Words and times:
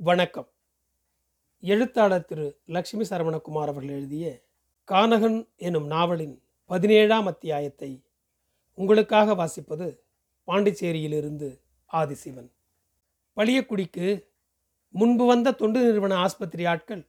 வணக்கம். 0.00 0.48
எழுத்தாளர் 1.60 2.24
திரு. 2.24 2.60
லக்ஷ்மி 2.64 3.04
சரவணகுமார் 3.04 3.66
அவர்கள் 3.66 3.88
எழுதிய 3.88 4.42
கானகன் 4.88 5.48
எனும் 5.56 5.86
நாவலின் 5.86 6.42
பதினேழாம் 6.64 7.26
அத்தியாயத்தை 7.26 8.02
உங்களுக்காக 8.74 9.34
வாசிப்பது 9.34 10.00
பாண்டிச்சேரியிலிருந்து 10.46 11.60
ஆதிசிவன். 11.92 12.50
பளியக்குடிக்கு 13.36 14.24
முன்பு 14.90 15.26
வந்த 15.26 15.52
தொண்டு 15.52 15.84
நிறுவன 15.84 16.16
ஆஸ்பத்திரி 16.16 16.64
ஆட்கள் 16.64 17.06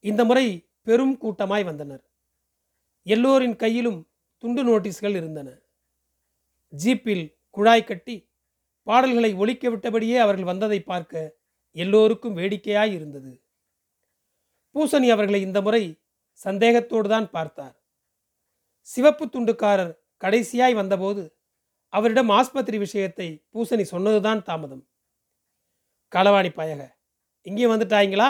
இந்த 0.00 0.24
முறை 0.24 0.68
பெரும் 0.82 1.18
கூட்டமாய் 1.18 1.64
வந்தனர். 1.64 2.04
எல்லோரின் 3.02 3.56
கையிலும் 3.56 4.08
துண்டு 4.38 4.64
நோட்டீஸ்கள் 4.64 5.14
இருந்தன. 5.14 5.58
ஜீப்பில் 6.84 7.34
குழாய் 7.50 7.84
கட்டி 7.84 8.28
பாடல்களை 8.82 9.34
ஒழிக்க 9.34 9.70
விட்டபடியே 9.70 10.18
அவர்கள் 10.18 10.44
வந்ததை 10.44 10.82
பார்க்க 10.82 11.35
எல்லோருக்கும் 11.76 12.36
வேடிக்கையாய் 12.38 12.92
இருந்தது. 12.96 13.32
பூசணி 14.74 15.08
அவர்களை 15.14 15.40
இந்த 15.46 15.58
முறை 15.66 15.82
சந்தேகத்தோடு 16.40 17.08
தான் 17.08 17.28
பார்த்தார். 17.30 17.76
சிவப்பு 18.88 19.24
துண்டுக்காரர் 19.34 19.92
கடைசியாய் 20.24 20.74
வந்தபோது 20.80 21.22
அவரிடம் 21.92 22.30
ஆஸ்பத்திரி 22.38 22.78
விஷயத்தை 22.78 23.28
பூசணி 23.54 23.84
சொன்னதுதான் 23.92 24.42
தாமதம். 24.48 24.84
களவாணி 26.12 26.50
பயக 26.58 26.82
இங்கேயும் 27.46 27.72
வந்துட்டாய்ங்களா? 27.74 28.28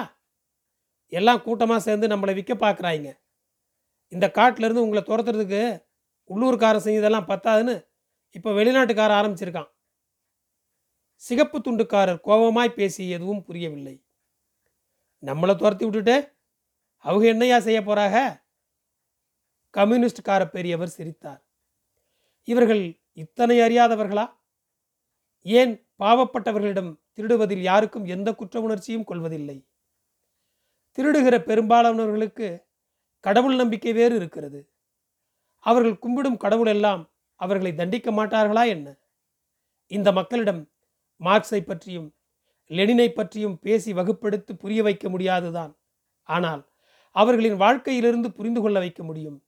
எல்லாம் 1.13 1.43
கூட்டமாக 1.43 1.81
சேர்ந்து 1.81 2.07
நம்மளை 2.13 2.33
விற்க 2.35 2.55
பார்க்குறாய்ங்க. 2.55 3.11
இந்த 4.13 4.27
காட்டிலேருந்து 4.39 4.85
உங்களை 4.85 5.03
துரத்துறதுக்கு 5.07 5.63
உள்ளூர்காரன் 6.31 6.85
செஞ்சதெல்லாம் 6.87 7.31
பத்தாதுன்னு 7.33 7.75
இப்போ 8.37 8.51
வெளிநாட்டுக்கார 8.59 9.11
ஆரம்பிச்சிருக்கான். 9.21 9.71
சிகப்பு 11.17 11.59
துண்டுக்காரர் 11.59 12.21
கோபமாய் 12.25 12.69
பேசி 12.69 13.11
எதுவும் 13.11 13.43
புரியவில்லை. 13.43 14.05
நம்மளை 15.23 15.57
துரத்தி 15.57 15.85
விட்டுட்டு 15.85 16.33
அவங்க 16.97 17.27
என்னையா 17.27 17.61
செய்ய 17.61 17.83
போறாக 17.83 18.45
கம்யூனிஸ்ட்கார 19.71 20.49
பெரியவர் 20.51 20.89
சிரித்தார். 20.89 21.47
இவர்கள் 22.45 23.01
இத்தனை 23.13 23.59
அறியாதவர்களா? 23.59 24.31
ஏன் 25.43 25.89
பாவப்பட்டவர்களிடம் 25.99 27.01
திருடுவதில் 27.17 27.61
யாருக்கும் 27.61 28.05
எந்த 28.05 28.35
குற்ற 28.35 28.61
உணர்ச்சியும் 28.61 29.05
கொள்வதில்லை? 29.05 29.69
திருடுகிற 30.99 31.39
பெரும்பாலானவர்களுக்கு 31.39 32.65
கடவுள் 33.21 33.55
நம்பிக்கை 33.55 33.93
வேறு 33.93 34.17
இருக்கிறது. 34.17 34.73
அவர்கள் 35.59 35.93
கும்பிடும் 35.93 36.37
கடவுள் 36.37 36.67
எல்லாம் 36.67 37.11
அவர்களை 37.35 37.75
தண்டிக்க 37.75 38.11
மாட்டார்களா 38.11 38.67
என்ன? 38.67 38.97
இந்த 39.87 40.13
மக்களிடம் 40.13 40.71
மார்க்ஸை 41.21 41.61
பற்றியும் 41.61 42.15
லெனினை 42.69 43.09
பற்றியும் 43.09 43.59
பேசி 43.59 43.93
வகுப்படுத்தி 43.93 44.53
புரிய 44.53 44.83
வைக்க 44.83 45.09
முடியாதுதான். 45.09 45.79
ஆனால் 46.23 46.69
அவர்களின் 47.11 47.57
வாழ்க்கையிலிருந்து 47.57 48.33
புரிந்து 48.33 48.61
கொள்ள 48.61 48.79
வைக்க 48.79 49.03
முடியும். 49.03 49.47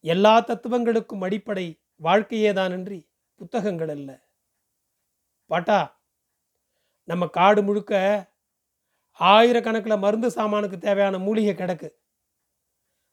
எல்லா 0.00 0.40
தத்துவங்களுக்கும் 0.40 1.20
அடிப்படை 1.20 1.82
வாழ்க்கையேதானின்றி 2.02 3.08
புத்தகங்கள் 3.34 3.88
அல்ல. 3.88 4.28
பாட்டா 5.46 6.02
நம்ம 7.04 7.26
காடு 7.26 7.62
முழுக்க 7.62 8.28
ஆயிரக்கணக்கில் 9.20 9.98
மருந்து 9.98 10.28
சாமானுக்கு 10.28 10.78
தேவையான 10.78 11.18
மூலிகை 11.18 11.54
கிடக்கு. 11.54 11.90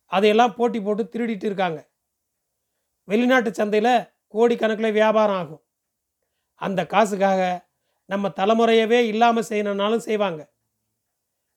அதையெல்லாம் 0.06 0.56
போட்டி 0.56 0.82
போட்டு 0.82 1.04
திருடிட்டு 1.04 1.44
இருக்காங்க. 1.44 1.90
வெளிநாட்டு 3.04 3.54
சந்தையில் 3.54 4.10
கோடிக்கணக்கில் 4.34 4.92
வியாபாரம் 4.92 5.36
ஆகும். 5.36 5.64
அந்த 6.54 6.86
காசுக்காக 6.86 7.67
நம்ம 8.10 8.28
தலைமுறையவே 8.30 9.00
இல்லாமல் 9.06 9.48
செய்யணுன்னாலும் 9.50 10.06
செய்வாங்க. 10.08 10.54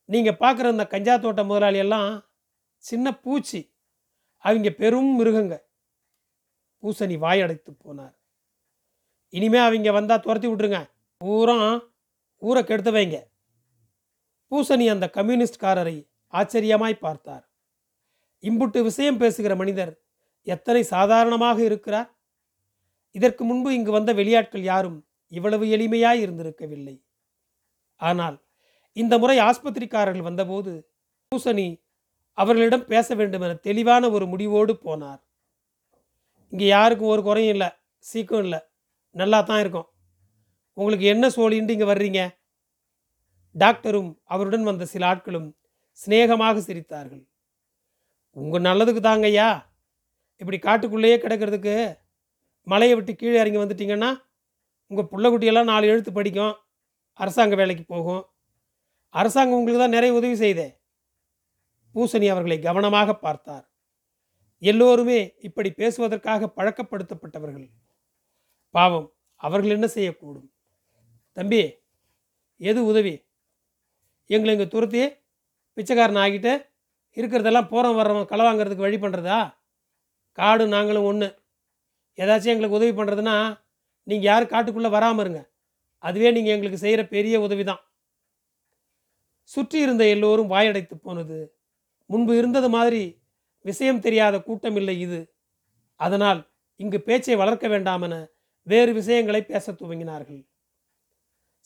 நீங்கள் 0.04 0.34
பார்க்குற 0.34 0.70
இந்த 0.70 0.86
கஞ்சா 0.86 1.16
தோட்ட 1.16 1.42
முதலாளியெல்லாம் 1.44 2.24
சின்ன 2.76 3.18
பூச்சி. 3.18 3.74
அவங்க 4.36 4.70
பெரும் 4.70 5.20
மிருகங்க. 5.20 5.56
பூசணி 6.82 7.16
வாயடைத்து 7.18 7.72
போனார். 7.84 8.14
இனிமே 9.28 9.58
அவங்க 9.58 9.92
வந்தால் 9.92 10.20
துரத்தி 10.20 10.48
விட்ருங்க 10.48 10.90
பூரா 11.16 11.90
ஊரை 12.36 12.64
கெடுத்து 12.64 12.92
வைங்க. 12.92 13.18
பூசணி 14.50 14.90
அந்த 14.90 15.10
கம்யூனிஸ்ட்காரரை 15.14 16.08
ஆச்சரியமாய் 16.32 17.02
பார்த்தார். 17.06 17.44
இம்புட்டு 18.42 18.82
விஷயம் 18.82 19.18
பேசுகிற 19.18 19.56
மனிதர் 19.56 19.92
எத்தனை 20.42 20.82
சாதாரணமாக 20.82 21.62
இருக்கிறார்? 21.64 22.10
இதற்கு 23.10 23.44
முன்பு 23.44 23.74
இங்கு 23.74 23.90
வந்த 23.90 24.12
வெளியாட்கள் 24.14 24.64
யாரும் 24.72 25.09
இவ்வளவு 25.36 25.64
எளிமையாய் 25.76 26.22
இருந்திருக்கவில்லை. 26.24 26.96
ஆனால் 28.00 28.36
இந்த 28.96 29.14
முறை 29.22 29.36
ஆஸ்பத்திரிக்காரர்கள் 29.48 30.28
வந்தபோது 30.28 30.72
பூசணி 31.32 31.68
அவர்களிடம் 32.38 32.88
பேச 32.92 33.14
வேண்டும் 33.18 33.44
என 33.46 33.56
தெளிவான 33.68 34.10
ஒரு 34.16 34.26
முடிவோடு 34.32 34.72
போனார். 34.86 35.20
இங்கே 36.52 36.66
யாருக்கும் 36.76 37.12
ஒரு 37.14 37.22
குறையும் 37.28 37.54
இல்லை 37.54 37.68
சீக்கம் 38.04 38.42
இல்லை 38.44 38.60
நல்லா 39.14 39.38
தான் 39.48 39.60
இருக்கும். 39.62 39.88
உங்களுக்கு 40.76 41.06
என்ன 41.14 41.24
சோழின்ட்டு 41.36 41.74
இங்கே 41.76 41.88
வர்றீங்க? 41.90 42.20
டாக்டரும் 43.54 44.10
அவருடன் 44.34 44.68
வந்த 44.68 44.84
சில 44.92 45.04
ஆட்களும் 45.10 45.48
சிநேகமாக 45.98 46.60
சிரித்தார்கள். 46.66 47.22
உங்கள் 48.36 48.66
நல்லதுக்கு 48.68 49.02
தாங்கய்யா. 49.08 49.48
இப்படி 50.40 50.58
காட்டுக்குள்ளேயே 50.66 51.16
கிடக்கிறதுக்கு 51.24 51.74
மலையை 52.66 52.94
விட்டு 52.96 53.12
கீழே 53.20 53.38
இறங்கி 53.42 53.60
வந்துட்டீங்கன்னா 53.62 54.10
உங்கள் 54.90 55.10
பிள்ளைக்குட்டியெல்லாம் 55.12 55.70
நாலு 55.72 55.90
எழுத்து 55.92 56.12
படிக்கும். 56.12 56.54
அரசாங்க 57.20 57.54
வேலைக்கு 57.60 57.84
போகும். 57.94 58.22
அரசாங்கம் 59.14 59.58
உங்களுக்கு 59.58 59.82
தான் 59.82 59.96
நிறைய 59.96 60.12
உதவி 60.18 60.36
செய்தே. 60.42 60.68
பூசணி 61.94 62.26
அவர்களை 62.32 62.58
கவனமாக 62.66 63.14
பார்த்தார். 63.24 63.64
எல்லோருமே 64.62 65.18
இப்படி 65.48 65.70
பேசுவதற்காக 65.80 66.48
பழக்கப்படுத்தப்பட்டவர்கள். 66.56 67.68
பாவம் 68.74 69.08
அவர்கள் 69.40 69.76
என்ன 69.76 69.86
செய்யக்கூடும்? 69.96 70.48
தம்பி 71.36 71.62
எது 72.60 72.80
உதவி? 72.92 73.14
எங்களை 74.30 74.52
இங்கே 74.56 74.68
துரத்தி 74.74 75.00
பிச்சைக்காரன் 75.76 76.20
ஆகிட்டு 76.24 76.52
இருக்கிறதெல்லாம் 77.16 77.70
போகிறோம் 77.72 77.98
வர்றோம் 78.00 78.28
களை 78.30 78.42
வாங்குறதுக்கு 78.46 78.86
வழி 78.86 78.98
பண்ணுறதா 79.04 79.38
காடு 80.38 80.64
நாங்களும் 80.74 81.06
ஒன்று 81.10 81.28
ஏதாச்சும் 82.18 82.52
எங்களுக்கு 82.54 82.78
உதவி 82.78 82.92
பண்ணுறதுன்னா 82.96 83.36
நீங்கள் 84.08 84.28
யார் 84.30 84.52
காட்டுக்குள்ளே 84.52 84.90
வராமல் 84.96 85.24
இருங்க. 85.24 85.40
அதுவே 86.04 86.28
நீங்கள் 86.36 86.54
எங்களுக்கு 86.56 86.84
செய்கிற 86.84 87.02
பெரிய 87.14 87.34
உதவி 87.46 87.64
தான் 87.70 87.82
சுற்றி 89.50 89.78
இருந்த 89.84 90.04
எல்லோரும் 90.14 90.52
வாயடைத்து 90.54 90.96
போனது. 91.06 91.38
முன்பு 92.10 92.32
இருந்தது 92.40 92.68
மாதிரி 92.76 93.02
விஷயம் 93.68 94.04
தெரியாத 94.06 94.36
கூட்டம் 94.42 94.78
இல்லை 94.80 94.94
இது. 95.06 95.20
அதனால் 96.00 96.40
இங்கு 96.80 96.98
பேச்சை 97.08 97.36
வளர்க்க 97.42 97.68
வேண்டாமென 97.68 98.14
வேறு 98.66 98.92
விஷயங்களை 98.98 99.40
பேச 99.50 99.72
துவங்கினார்கள். 99.72 100.42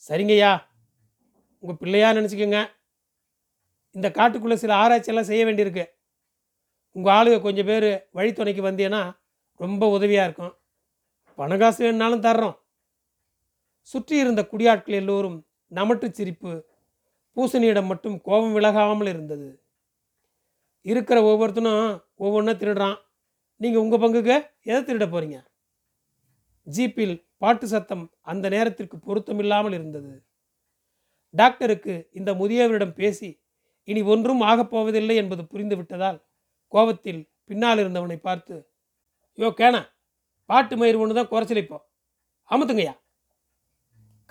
சரிங்கய்யா 0.07 0.51
உங்கள் 1.63 1.79
பிள்ளையா 1.81 2.09
நினச்சிக்கோங்க. 2.17 2.59
இந்த 3.95 4.07
காட்டுக்குள்ளே 4.17 4.57
சில 4.63 4.73
ஆராய்ச்சியெல்லாம் 4.83 5.29
செய்ய 5.29 5.43
வேண்டியிருக்கு. 5.47 5.85
உங்கள் 6.95 7.13
ஆளுங்க 7.17 7.37
கொஞ்சம் 7.45 7.69
பேர் 7.69 7.89
வழித்துணைக்கு 8.17 8.63
வந்தீங்கன்னா 8.67 9.03
ரொம்ப 9.59 9.87
உதவியாக 9.97 10.27
இருக்கும். 10.27 10.53
பணகாசு 11.37 11.79
வேணுனாலும் 11.83 12.25
தர்றோம். 12.27 12.57
சுற்றி 13.89 14.15
இருந்த 14.23 14.41
குடியாட்கள் 14.51 14.99
எல்லோரும் 15.01 15.37
நமட்டு 15.71 16.07
சிரிப்பு 16.17 16.51
பூசணியிடம் 17.37 17.89
மட்டும் 17.91 18.17
கோபம் 18.27 18.55
விலகாமல் 18.57 19.09
இருந்தது. 19.13 19.47
இருக்கிற 20.85 21.17
ஒவ்வொருத்தனும் 21.29 21.83
ஒவ்வொன்றா 22.25 22.53
திருடுறான். 22.61 22.97
நீங்கள் 23.61 23.83
உங்கள் 23.83 24.01
பங்குக்கு 24.03 24.35
எதை 24.69 24.79
திருட 24.81 25.05
போகிறீங்க 25.09 25.37
ஜீப்பில் 26.67 27.15
பாட்டு 27.43 27.65
சத்தம் 27.73 28.05
அந்த 28.31 28.45
நேரத்திற்கு 28.55 28.97
பொருத்தமில்லாமல் 29.07 29.75
இருந்தது. 29.77 30.13
டாக்டருக்கு 31.33 31.93
இந்த 32.19 32.31
முதியவரிடம் 32.41 32.97
பேசி 32.99 33.29
இனி 33.87 34.01
ஒன்றும் 34.13 34.41
ஆகப்போவதில்லை 34.49 35.15
என்பது 35.21 35.43
புரிந்து 35.51 35.75
விட்டதால் 35.79 36.19
கோபத்தில் 36.73 37.21
பின்னால் 37.49 37.81
இருந்தவனை 37.83 38.17
பார்த்து 38.19 38.55
யோ 39.37 39.49
கேன 39.59 39.75
பாட்டு 40.49 40.77
மயிர் 40.77 40.99
ஒன்று 41.01 41.17
தான் 41.17 41.31
குறைச்சலிப்போம் 41.33 41.85
அமுத்துங்கய்யா. 42.51 42.95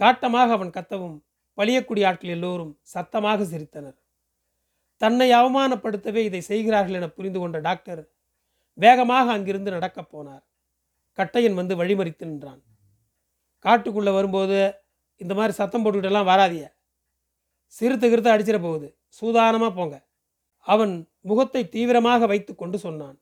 காட்டமாக 0.00 0.52
அவன் 0.56 0.74
கத்தவும் 0.76 1.16
பழியக்கூடிய 1.58 2.06
ஆட்கள் 2.06 2.34
எல்லோரும் 2.36 2.80
சத்தமாக 2.94 3.44
சிரித்தனர். 3.44 3.96
தன்னை 4.96 5.30
அவமானப்படுத்தவே 5.30 6.16
இதை 6.16 6.40
செய்கிறார்கள் 6.40 6.94
என 6.94 7.08
புரிந்து 7.08 7.38
கொண்ட 7.38 7.58
டாக்டர் 7.58 8.02
வேகமாக 8.72 9.32
அங்கிருந்து 9.32 9.70
நடக்கப் 9.70 10.10
போனார். 10.12 10.44
கட்டையன் 11.18 11.54
வந்து 11.54 11.74
வழிமறித்து 11.76 12.24
நின்றான். 12.24 12.62
காட்டுக்குள்ளே 13.64 14.12
வரும்போது 14.12 14.58
இந்த 15.16 15.34
மாதிரி 15.34 15.52
சத்தம் 15.52 15.82
போட்டுக்கிட்டெல்லாம் 15.84 16.30
வராதிய. 16.32 16.64
சிறுத்தை 17.66 18.08
கிருத்த 18.12 18.28
அடிச்சிட 18.34 18.58
போகுது. 18.62 18.88
சூதானமாக 19.20 19.72
போங்க. 19.74 19.96
அவன் 20.66 20.94
முகத்தை 21.20 21.68
தீவிரமாக 21.68 22.26
வைத்து 22.26 22.54
கொண்டு 22.54 22.78
சொன்னான். 22.78 23.16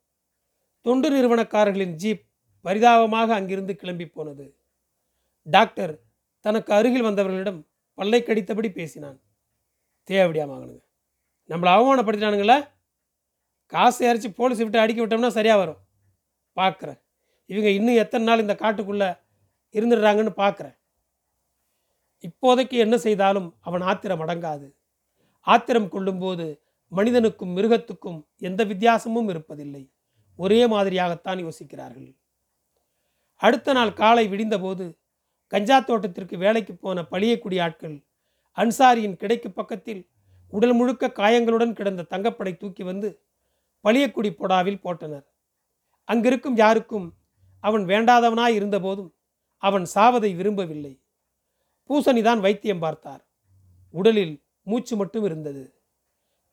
தொண்டு 0.87 1.09
நிறுவனக்காரர்களின் 1.11 1.97
ஜீப் 2.03 2.25
பரிதாபமாக 2.65 3.35
அங்கிருந்து 3.35 3.75
கிளம்பி 3.77 4.07
போனது. 4.07 4.47
டாக்டர் 5.47 5.95
தனக்கு 6.45 6.71
அருகில் 6.79 7.07
வந்தவர்களிடம் 7.09 7.61
பல்லை 7.99 8.21
கடித்தபடி 8.23 8.69
பேசினான். 8.73 9.19
தேவடியா 10.05 10.45
மகனுங்க 10.47 10.83
நம்மளை 11.51 11.71
அவமானப்படுத்தினானுங்களே 11.77 12.59
காசை 13.73 14.03
இறச்சி 14.09 14.29
போலீஸ் 14.31 14.63
விட்டு 14.63 14.83
அடிக்க 14.83 15.01
விட்டோம்னா 15.03 15.31
சரியாக 15.39 15.61
வரும். 15.63 15.81
பார்க்குறேன் 16.57 17.01
இவங்க 17.51 17.69
இன்னும் 17.79 18.01
எத்தனை 18.03 18.25
நாள் 18.27 18.43
இந்த 18.45 18.55
காட்டுக்குள்ளே 18.63 19.09
இருந்துடுறாங்கன்னு 19.75 20.33
பார்க்குறேன் 20.43 20.77
இப்போதைக்கு 22.25 22.77
என்ன 22.85 22.97
செய்தாலும் 22.97 23.49
அவன் 23.61 23.85
ஆத்திரம் 23.91 24.23
அடங்காது. 24.25 24.67
ஆத்திரம் 25.47 25.89
கொள்ளும்போது 25.89 26.47
மனிதனுக்கும் 26.93 27.55
மிருகத்துக்கும் 27.57 28.19
எந்த 28.49 28.65
வித்தியாசமும் 28.65 29.29
இருப்பதில்லை. 29.29 29.83
ஒரே 30.39 30.61
மாதிரியாகத்தான் 30.67 31.41
யோசிக்கிறார்கள். 31.47 32.11
அடுத்த 33.43 33.73
நாள் 33.73 33.93
காலை 33.93 34.25
விடிந்தபோது 34.29 34.85
கஞ்சா 35.53 35.81
தோட்டத்திற்கு 35.81 36.39
வேலைக்கு 36.39 36.75
போன 36.75 37.03
பழியக்குடி 37.11 37.59
ஆட்கள் 37.63 37.97
அன்சாரியின் 38.57 39.17
கிடைக்கு 39.23 39.49
பக்கத்தில் 39.49 40.03
உடல் 40.53 40.73
முழுக்க 40.73 41.11
காயங்களுடன் 41.11 41.73
கிடந்த 41.73 42.07
தங்கப்படை 42.11 42.53
தூக்கி 42.57 42.83
வந்து 42.83 43.09
பழியக்குடி 43.85 44.31
பொடாவில் 44.33 44.83
போட்டனர். 44.85 45.27
அங்கிருக்கும் 46.09 46.57
யாருக்கும் 46.57 47.07
அவன் 47.61 47.85
வேண்டாதவனாய் 47.87 48.57
இருந்தபோதும் 48.59 49.11
அவன் 49.63 49.87
சாவதை 49.95 50.31
விரும்பவில்லை. 50.37 50.95
பூசணிதான் 51.91 52.41
வைத்தியம் 52.41 52.79
பார்த்தார். 52.79 53.23
உடலில் 53.95 54.35
மூச்சு 54.63 54.97
மட்டும் 54.97 55.25
இருந்தது. 55.25 55.65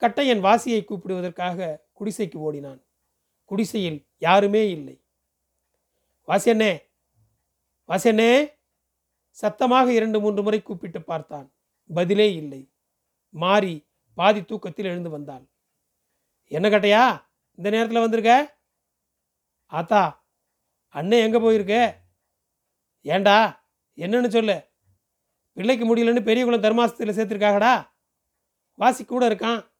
கட்டையன் 0.02 0.44
வாசியை 0.48 0.82
கூப்பிடுவதற்காக 0.82 1.78
குடிசைக்கு 2.00 2.38
ஓடினான். 2.38 2.82
குடிசையில் 3.46 4.00
யாருமே 4.18 4.70
இல்லை. 4.70 4.96
வாசியண்ணே 6.30 6.82
வாசியண்ணே 7.88 8.54
சத்தமாக 9.30 9.94
இரண்டு 9.94 10.20
மூன்று 10.20 10.44
முறை 10.44 10.62
கூப்பிட்டு 10.62 11.02
பார்த்தான். 11.02 11.54
பதிலே 11.94 12.34
இல்லை. 12.34 12.72
மாறி 13.30 13.88
பாதி 14.14 14.46
தூக்கத்தில் 14.46 14.86
எழுந்து 14.86 15.10
வந்தாள். 15.10 15.46
என்ன 16.46 16.70
கட்டையா? 16.70 17.06
இந்த 17.56 17.70
நேரத்தில் 17.70 18.00
வந்திருக்க? 18.00 18.60
ஆத்தா 19.66 20.26
அண்ணன் 20.88 21.20
எங்கே 21.20 21.40
போயிருக்க? 21.40 22.04
ஏண்டா? 23.02 23.68
என்னன்னு 23.96 24.28
சொல்லு. 24.28 24.70
பிள்ளைக்கு 25.54 25.96
முடியலன்னு 25.96 26.24
பெரியகுளம் 26.24 26.64
தர்மாசத்தில் 26.64 27.18
சேர்த்துருக்காகடா. 27.18 27.90
வாசி 28.74 29.06
கூட 29.06 29.30
இருக்கான். 29.30 29.72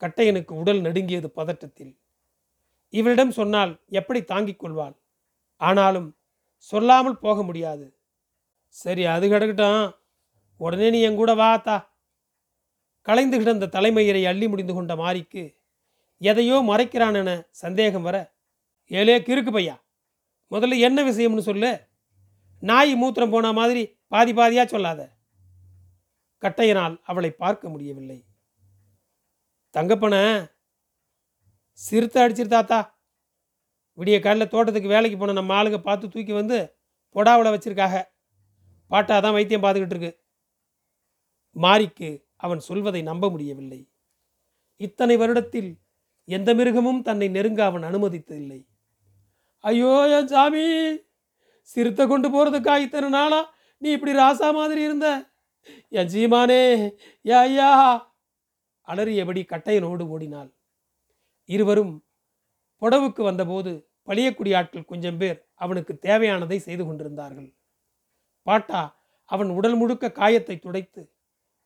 கட்டையனுக்கு 0.00 0.52
உடல் 0.52 0.80
நடுங்கியது 0.80 1.32
பதட்டத்தில். 1.36 1.98
இவளிடம் 2.88 3.30
சொன்னால் 3.30 3.82
எப்படி 3.86 4.24
தாங்கிக் 4.24 4.58
கொள்வாள்? 4.58 4.96
ஆனாலும் 5.60 6.08
சொல்லாமல் 6.58 7.22
போக 7.24 7.38
முடியாது. 7.42 7.86
சரி 8.68 9.04
அது 9.14 9.26
கிடக்கட்டும். 9.28 9.84
உடனே 10.60 10.88
நீ 10.90 11.00
என் 11.08 11.20
கூட 11.20 11.32
வாத்தா 11.34 11.76
கலைந்து 13.06 13.36
கிடந்த 13.38 13.70
தலைமையரை 13.74 14.22
அள்ளி 14.30 14.46
முடிந்து 14.48 14.74
கொண்ட 14.74 14.92
மாரிக்கு 14.96 15.42
எதையோ 16.20 16.56
மறைக்கிறான் 16.70 17.16
என 17.20 17.30
சந்தேகம் 17.62 18.06
வர 18.08 18.16
ஏலே 18.90 19.16
கிறுக்கு 19.28 19.52
பையா 19.56 19.76
முதல்ல 20.52 20.78
என்ன 20.86 20.98
விஷயம்னு 21.02 21.44
சொல்லு. 21.48 21.70
நாய் 22.62 22.92
மூத்திரம் 23.02 23.32
போன 23.34 23.52
மாதிரி 23.52 23.82
பாதி 24.12 24.32
பாதியாக 24.32 24.66
சொல்லாத. 24.66 25.00
கட்டையனால் 26.42 26.94
அவளை 27.02 27.30
பார்க்க 27.42 27.68
முடியவில்லை. 27.68 28.18
தங்கப்பன 29.74 30.14
சிறுத்தை 31.80 32.20
அடிச்சிருத்தாத்தா 32.24 32.78
விடிய 33.98 34.20
காலையில் 34.20 34.52
தோட்டத்துக்கு 34.52 34.88
வேலைக்கு 34.88 35.18
போன 35.18 35.32
நம்ம 35.32 35.54
ஆளுங்க 35.54 35.78
பார்த்து 35.78 36.08
தூக்கி 36.08 36.32
வந்து 36.32 36.58
பொடாவில் 37.14 37.54
வச்சிருக்காக 37.54 37.94
பாட்டா 38.90 39.20
தான் 39.20 39.32
வைத்தியம் 39.32 39.62
பார்த்துக்கிட்டு 39.62 39.96
இருக்கு. 39.96 40.12
மாரிக்கு 41.56 42.10
அவன் 42.36 42.60
சொல்வதை 42.60 43.02
நம்ப 43.02 43.30
முடியவில்லை. 43.30 43.80
இத்தனை 44.80 45.16
வருடத்தில் 45.16 45.70
எந்த 46.28 46.54
மிருகமும் 46.54 47.02
தன்னை 47.02 47.28
நெருங்க 47.28 47.64
அவன் 47.64 47.82
அனுமதித்ததில்லை. 47.82 48.60
ஐயோ 49.64 49.92
என் 50.06 50.26
சாமி! 50.26 50.64
சிறுத்தை 51.68 52.06
கொண்டு 52.06 52.28
போகிறதுக்கா 52.28 52.76
இத்தனை 52.76 53.08
நாளா? 53.10 53.40
நீ 53.82 53.88
இப்படி 53.92 54.12
ராசா 54.12 54.52
மாதிரி 54.52 54.82
இருந்த? 54.82 55.08
என் 55.92 56.06
ஜீமானே! 56.06 56.62
ஏ 57.24 57.32
ஐயா! 57.32 57.70
அலறியபடி 58.88 59.42
கட்டையனோடு 59.42 60.04
ஓடினாள். 60.06 60.50
இருவரும் 61.48 61.94
புடவுக்கு 62.82 63.22
வந்தபோது 63.22 63.72
பழியக்குடி 64.06 64.56
ஆட்கள் 64.56 64.84
கொஞ்சம் 64.84 65.18
பேர் 65.18 65.38
அவனுக்கு 65.54 65.98
தேவையானதை 66.02 66.56
செய்து 66.56 66.84
கொண்டிருந்தார்கள். 66.86 67.56
பாட்டா 68.42 68.82
அவன் 69.24 69.50
உடல் 69.50 69.74
முழுக்க 69.74 70.12
காயத்தை 70.12 70.58
துடைத்து 70.58 71.02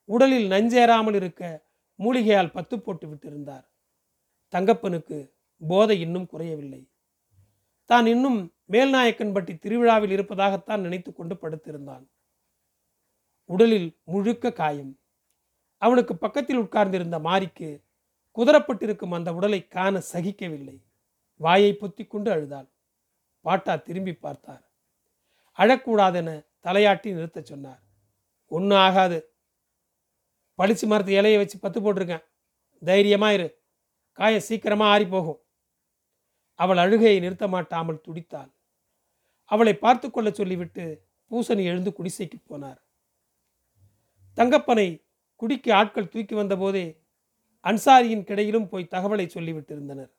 உடலில் 0.05 0.47
நஞ்சேறாமல் 0.51 1.15
இருக்க 1.15 1.69
மூலிகையால் 1.99 2.53
பத்து 2.53 2.81
போட்டு 2.81 3.07
விட்டிருந்தார். 3.09 3.67
தங்கப்பனுக்கு 4.53 5.19
போதை 5.69 6.01
இன்னும் 6.01 6.27
குறையவில்லை. 6.27 6.83
தான் 7.85 8.07
இன்னும் 8.07 8.39
மேல்நாயக்கன்பட்டி 8.73 9.59
திருவிழாவில் 9.59 10.11
இருப்பதாகத்தான் 10.11 10.81
நினைத்து 10.81 11.13
கொண்டு 11.13 11.35
படுத்திருந்தான். 11.35 12.05
உடலில் 13.45 13.89
முழுக்க 14.05 14.53
காயம். 14.53 14.93
அவனுக்கு 15.79 16.17
பக்கத்தில் 16.17 16.57
உட்கார்ந்திருந்த 16.57 17.19
மாரிக்கு 17.19 17.69
குதிரப்பட்டிருக்கும் 18.37 19.15
அந்த 19.15 19.31
உடலை 19.35 19.67
காண 19.67 20.03
சகிக்கவில்லை. 20.13 20.77
வாயை 21.41 21.73
பொத்தி 21.81 22.05
கொண்டு 22.07 22.31
அழுதாள். 22.35 22.69
பாட்டா 23.45 23.75
திரும்பி 23.87 24.15
பார்த்தார். 24.15 24.65
அழக்கூடாதென 25.59 26.31
தலையாட்டி 26.65 27.09
நிறுத்தச் 27.17 27.51
சொன்னார். 27.53 27.83
ஒன்றும் 28.51 28.83
ஆகாது. 28.87 29.19
பளிச்சு 30.59 30.87
மரத்து 30.93 31.13
இலையை 31.21 31.39
வச்சு 31.43 31.57
பத்து 31.59 31.79
போட்டிருக்கேன். 31.81 32.25
தைரியமாக 32.83 33.37
இரு. 33.39 33.49
சீக்கிரமாக 34.49 34.93
ஆறி 34.95 35.07
போகும் 35.07 35.41
அவள் 36.59 36.81
அழுகையை 36.85 37.19
நிறுத்த 37.21 37.45
மாட்டாமல் 37.49 38.03
துடித்தாள். 38.07 38.51
அவளை 39.51 39.75
பார்த்து 39.85 40.07
கொள்ள 40.11 40.29
சொல்லிவிட்டு 40.31 40.85
பூசணி 41.31 41.63
எழுந்து 41.71 41.91
குடிசைக்கு 41.99 42.39
போனார். 42.51 42.81
தங்கப்பனை 44.39 44.89
குடிக்கு 45.41 45.71
ஆட்கள் 45.79 46.13
தூக்கி 46.13 46.35
வந்தபோதே 46.35 46.87
அன்சாரியின் 47.65 48.27
கிடையிலும் 48.31 48.69
போய் 48.69 48.93
தகவலை 48.95 49.27
சொல்லிவிட்டிருந்தனர். 49.37 50.13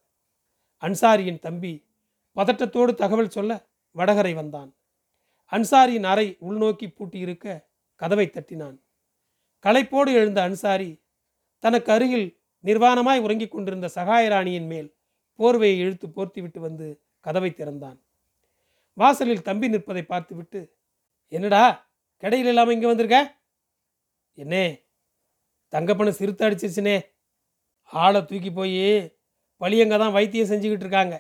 அன்சாரியின் 0.83 1.39
தம்பி 1.39 1.73
பதட்டத்தோடு 2.37 2.91
தகவல் 2.93 3.29
சொல்ல 3.29 3.51
வடகரை 3.95 4.33
வந்தான். 4.33 4.69
அன்சாரியின் 5.51 6.03
அறை 6.03 6.27
உள்நோக்கி 6.47 6.87
பூட்டியிருக்க 6.87 7.47
கதவை 8.01 8.27
தட்டினான். 8.27 8.77
களைப்போடு 9.65 10.11
எழுந்த 10.13 10.39
அன்சாரி 10.41 10.91
தனக்கு 11.63 11.89
அருகில் 11.91 12.27
நிர்வாணமாய் 12.63 13.23
உறங்கிக் 13.25 13.51
கொண்டிருந்த 13.51 13.87
சகாயராணியின் 13.95 14.67
மேல் 14.67 14.89
போர்வையை 15.39 15.77
இழுத்து 15.77 16.07
போர்த்திவிட்டு 16.07 16.59
வந்து 16.59 16.87
கதவை 17.25 17.51
திறந்தான். 17.53 17.97
வாசலில் 18.97 19.41
தம்பி 19.41 19.67
நிற்பதை 19.67 20.03
பார்த்துவிட்டு 20.03 20.61
என்னடா 21.31 21.63
கடையில் 22.23 22.47
இல்லாமல் 22.47 22.73
இங்கே 22.73 22.87
வந்திருக்க? 22.87 23.19
என்னே 24.37 24.65
தங்கப்பனை 25.73 26.11
சிறுத்தை 26.11 26.43
அடிச்சிருச்சுனே 26.47 26.97
ஆளை 27.91 28.19
தூக்கி 28.25 28.51
போய் 28.51 28.77
வழியங்க 29.61 29.95
தான் 30.03 30.15
வைத்தியம் 30.17 30.49
செஞ்சுக்கிட்டு 30.51 30.85
இருக்காங்க. 30.85 31.15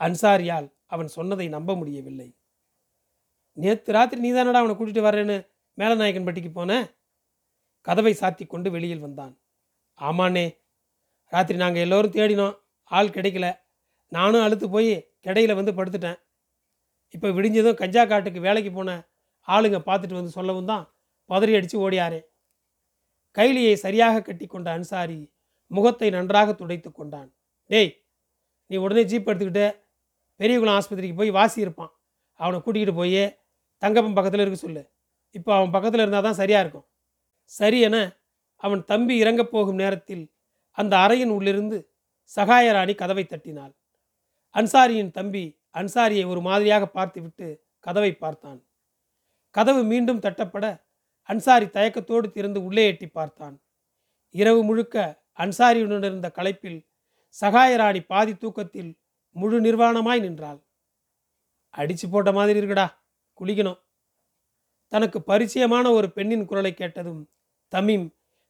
அன்சாரியால் 0.00 0.68
அவன் 0.94 1.10
சொன்னதை 1.16 1.46
நம்ப 1.56 1.70
முடியவில்லை. 1.80 2.28
நேற்று 3.56 3.90
ராத்திரி 3.96 4.20
நீதானடா 4.26 4.60
அவனை 4.62 4.74
கூட்டிகிட்டு 4.76 5.06
வரேன்னு 5.08 5.36
மேலநாயகன் 5.78 6.26
பட்டிக்கு 6.26 6.50
போனேன் 6.58 6.86
கதவை 7.86 8.12
சாத்தி 8.20 8.44
கொண்டு 8.46 8.68
வெளியில் 8.74 9.04
வந்தான். 9.06 9.32
ஆமாண்ணே 10.00 10.46
ராத்திரி 11.32 11.58
நாங்கள் 11.62 11.84
எல்லோரும் 11.86 12.16
தேடினோம். 12.16 12.56
ஆள் 12.90 13.14
கிடைக்கல. 13.16 13.46
நானும் 14.12 14.44
அழுத்து 14.46 14.66
போய் 14.74 14.92
கிடையில 15.26 15.52
வந்து 15.58 15.72
படுத்துட்டேன். 15.78 16.18
இப்போ 17.14 17.28
விடிஞ்சதும் 17.36 17.78
கஞ்சா 17.80 18.02
காட்டுக்கு 18.04 18.40
வேலைக்கு 18.48 18.70
போன 18.72 18.90
ஆளுங்க 19.48 19.78
பார்த்துட்டு 19.88 20.18
வந்து 20.18 20.36
சொல்லவும் 20.38 20.70
தான் 20.72 20.84
பதறி 21.30 21.52
அடித்து 21.58 21.76
ஓடியாரே. 21.84 22.20
கைலியை 23.36 23.74
சரியாக 23.84 24.22
கட்டி 24.22 24.46
கொண்ட 24.46 24.68
அன்சாரி 24.76 25.18
முகத்தை 25.76 26.08
நன்றாக 26.16 26.48
துடைத்து 26.60 26.88
கொண்டான். 26.90 27.28
டேய் 27.70 27.92
நீ 28.70 28.76
உடனே 28.84 29.02
ஜீப் 29.10 29.28
எடுத்துக்கிட்டு 29.30 29.66
பெரியகுளம் 30.40 30.76
ஆஸ்பத்திரிக்கு 30.78 31.20
போய் 31.20 31.36
வாசி 31.38 31.58
இருப்பான். 31.64 31.92
அவனை 32.40 32.58
கூட்டிகிட்டு 32.60 32.94
போய் 33.00 33.22
தங்கப்பன் 33.82 34.16
பக்கத்தில் 34.18 34.42
இருக்க 34.44 34.58
சொல்லு. 34.58 34.82
இப்போ 35.38 35.50
அவன் 35.56 35.72
பக்கத்தில் 35.74 36.02
இருந்தால் 36.02 36.26
தான் 36.28 36.40
சரியாக 36.40 36.62
இருக்கும். 36.64 36.86
சரி 37.52 37.78
என 37.88 37.96
அவன் 38.64 38.82
தம்பி 38.90 39.14
இறங்கப் 39.22 39.52
போகும் 39.54 39.80
நேரத்தில் 39.82 40.24
அந்த 40.78 40.92
அறையின் 41.04 41.32
உள்ளிருந்து 41.36 41.78
சகாயராணி 42.36 42.94
கதவை 43.02 43.24
தட்டினாள். 43.24 43.72
அன்சாரியின் 44.54 45.12
தம்பி 45.18 45.44
அன்சாரியை 45.80 46.24
ஒரு 46.32 46.40
மாதிரியாக 46.48 46.84
பார்த்துவிட்டு 46.96 47.46
கதவை 47.86 48.12
பார்த்தான். 48.14 48.60
கதவு 49.54 49.82
மீண்டும் 49.92 50.22
தட்டப்பட 50.26 50.66
அன்சாரி 51.28 51.66
தயக்கத்தோடு 51.76 52.26
திறந்து 52.36 52.60
உள்ளே 52.66 52.84
எட்டி 52.90 53.08
பார்த்தான். 53.08 53.56
இரவு 54.34 54.60
முழுக்க 54.68 54.96
அன்சாரியுடன் 55.38 56.04
இருந்த 56.04 56.32
களைப்பில் 56.34 56.80
சகாயராணி 57.40 58.00
பாதி 58.06 58.34
தூக்கத்தில் 58.34 58.90
முழு 59.30 59.60
நிர்வாணமாய் 59.60 60.20
நின்றாள். 60.20 60.60
அடிச்சு 61.74 62.06
போட்ட 62.10 62.32
மாதிரி 62.32 62.60
இருக்குடா 62.60 62.86
குளிக்கணும். 63.40 63.80
தனக்கு 64.92 65.18
பரிச்சயமான 65.26 65.90
ஒரு 65.90 66.12
பெண்ணின் 66.12 66.44
குரலை 66.44 66.74
கேட்டதும் 66.74 67.22
தமீம் 67.72 68.06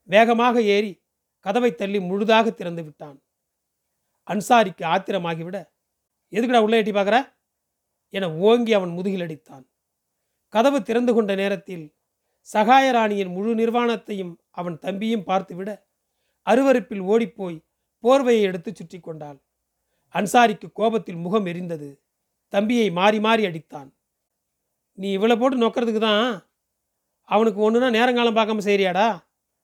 வேகமாக 0.09 0.63
ஏறி 0.63 0.93
கதவை 1.39 1.75
தள்ளி 1.75 2.01
முழுதாக 2.01 2.51
திறந்து 2.51 2.83
விட்டான். 2.85 3.19
அன்சாரிக்கு 4.29 4.85
ஆத்திரமாகிவிட 4.85 5.59
எதுக்குடா 6.33 6.59
உள்ளே 6.59 6.79
எட்டி 6.79 6.91
பார்க்குற? 6.91 7.17
என 8.09 8.31
ஓங்கி 8.35 8.73
அவன் 8.73 8.91
முதுகில் 8.91 9.21
அடித்தான். 9.21 9.65
கதவு 10.49 10.83
திறந்து 10.83 11.15
கொண்ட 11.15 11.35
நேரத்தில் 11.35 11.85
சகாயராணியின் 12.49 13.33
முழு 13.33 13.55
நிர்வாணத்தையும் 13.55 14.33
அவன் 14.51 14.79
தம்பியும் 14.79 15.27
பார்த்துவிட 15.27 15.71
அருவருப்பில் 16.47 17.03
ஓடிப்போய் 17.13 17.59
போர்வையை 18.05 18.43
எடுத்து 18.51 18.71
சுற்றி 18.73 18.99
கொண்டாள். 19.01 19.39
அன்சாரிக்கு 20.15 20.69
கோபத்தில் 20.79 21.21
முகம் 21.25 21.47
எரிந்தது. 21.51 21.91
தம்பியை 22.53 22.89
மாறி 22.99 23.19
மாறி 23.27 23.43
அடித்தான். 23.49 23.91
நீ 24.99 25.09
இவ்வளோ 25.17 25.37
போட்டு 25.41 25.63
நொக்கிறதுக்கு 25.63 26.03
தான் 26.03 26.25
அவனுக்கு 27.29 27.61
ஒன்றுனா 27.67 27.89
நேரங்காலம் 27.99 28.37
பார்க்காம 28.39 28.65
செய்கிறியாடா 28.67 29.07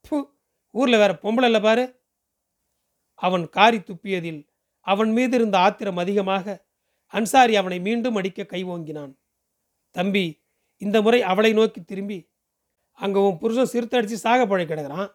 பூ 0.04 0.16
ஊரில் 0.74 1.00
வேற 1.02 1.12
பொம்பளை 1.22 1.48
இல்லை 1.50 1.60
பாரு. 1.66 1.84
அவன் 3.22 3.44
காரி 3.56 3.78
துப்பியதில் 3.88 4.40
அவன் 4.86 5.10
மீது 5.16 5.36
இருந்த 5.38 5.56
ஆத்திரம் 5.66 6.00
அதிகமாக 6.02 6.56
அன்சாரி 7.14 7.54
அவனை 7.60 7.78
மீண்டும் 7.86 8.16
அடிக்க 8.20 8.44
கை 8.52 8.60
ஓங்கினான். 8.72 9.12
தம்பி 9.94 10.24
இந்த 10.82 10.96
முறை 11.04 11.20
அவளை 11.30 11.50
நோக்கி 11.58 11.80
திரும்பி 11.82 12.18
அங்கே 12.98 13.18
உன் 13.26 13.40
புருஷன் 13.42 13.72
சிறுத்தடிச்சு 13.72 14.16
சாக 14.24 14.40
பழை 14.46 14.64
கிடக்குறான். 14.66 15.08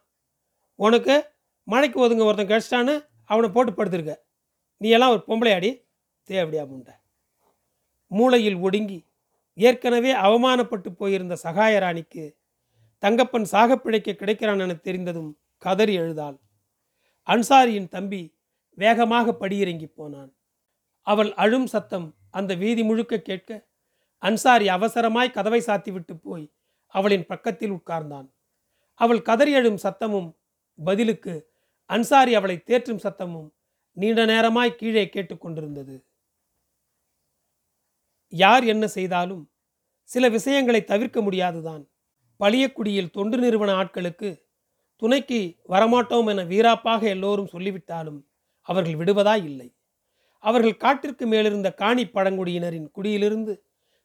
உனக்கு 0.80 1.16
மழைக்கு 1.64 2.06
ஒதுங்க 2.06 2.24
ஒருத்தன் 2.24 2.48
கிடச்சிட்டான்னு 2.48 3.08
அவனை 3.26 3.50
போட்டு 3.50 3.72
படுத்திருக்க. 3.72 4.16
நீ 4.78 4.90
எல்லாம் 4.90 5.10
ஒரு 5.10 5.24
பொம்பளையாடி. 5.28 5.86
தேவடியா 6.24 6.64
முண்ட. 6.64 6.90
மூளையில் 8.08 8.56
ஒடுங்கி 8.56 9.06
ஏற்கனவே 9.54 10.14
அவமானப்பட்டு 10.14 10.90
போயிருந்த 10.90 11.38
சகாயராணிக்கு 11.44 12.36
தங்கப்பன் 13.02 13.46
சாகப்பிழைக்க 13.52 14.14
கிடைக்கிறான் 14.14 14.60
என 14.60 14.74
தெரிந்ததும் 14.74 15.40
கதறி 15.58 15.94
எழுதாள். 15.94 16.40
அன்சாரியின் 17.28 17.88
தம்பி 17.88 18.38
வேகமாக 18.70 19.36
படியிறங்கி 19.40 19.86
போனான். 19.86 20.36
அவள் 21.02 21.34
அழும் 21.34 21.68
சத்தம் 21.68 22.16
அந்த 22.30 22.54
வீதி 22.54 22.84
முழுக்க 22.84 23.20
கேட்க 23.20 23.68
அன்சாரி 24.18 24.68
அவசரமாய் 24.68 25.32
கதவை 25.32 25.62
சாத்திவிட்டு 25.62 26.14
போய் 26.22 26.54
அவளின் 26.88 27.26
பக்கத்தில் 27.26 27.72
உட்கார்ந்தான். 27.72 28.30
அவள் 28.94 29.22
கதறி 29.22 29.52
எழும் 29.52 29.78
சத்தமும் 29.84 30.36
பதிலுக்கு 30.84 31.53
அன்சாரி 31.86 32.36
அவளை 32.36 32.64
தேற்றும் 32.66 33.04
சத்தமும் 33.04 33.50
நீண்ட 33.92 34.26
நேரமாய் 34.26 34.76
கீழே 34.76 35.10
கேட்டுக்கொண்டிருந்தது. 35.14 36.04
யார் 38.30 38.64
என்ன 38.64 38.88
செய்தாலும் 38.88 39.52
சில 40.04 40.30
விஷயங்களை 40.30 40.84
தவிர்க்க 40.84 41.22
முடியாதுதான். 41.22 41.90
பழியக்குடியில் 42.40 43.12
தொண்டு 43.12 43.38
நிறுவன 43.38 43.84
ஆட்களுக்கு 43.84 44.42
துணைக்கு 44.96 45.60
வரமாட்டோம் 45.70 46.30
என 46.30 46.44
வீராப்பாக 46.44 47.04
எல்லோரும் 47.04 47.48
சொல்லிவிட்டாலும் 47.48 48.28
அவர்கள் 48.62 48.96
விடுவதா 48.96 49.36
இல்லை. 49.44 49.76
அவர்கள் 50.40 50.78
காட்டிற்கு 50.78 51.28
மேலிருந்த 51.28 51.74
காணி 51.74 52.06
பழங்குடியினரின் 52.06 52.92
குடியிலிருந்து 52.92 53.54